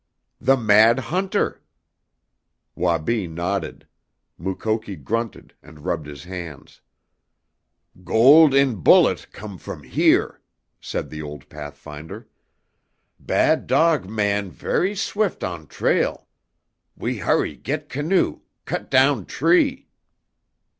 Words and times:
"The 0.39 0.57
mad 0.57 0.97
hunter!" 0.97 1.61
Wabi 2.73 3.27
nodded. 3.27 3.85
Mukoki 4.35 4.95
grunted 4.95 5.53
and 5.61 5.85
rubbed 5.85 6.07
his 6.07 6.23
hands. 6.23 6.81
"Gold 8.03 8.55
in 8.55 8.77
bullet 8.77 9.27
come 9.31 9.59
from 9.59 9.83
here!" 9.83 10.41
said 10.79 11.11
the 11.11 11.21
old 11.21 11.47
pathfinder. 11.49 12.27
"Bad 13.19 13.67
dog 13.67 14.09
man 14.09 14.49
ver' 14.49 14.95
swift 14.95 15.43
on 15.43 15.67
trail. 15.67 16.27
We 16.97 17.19
hurry 17.19 17.55
get 17.55 17.87
canoe 17.87 18.41
cut 18.65 18.89
down 18.89 19.27
tree!" 19.27 19.87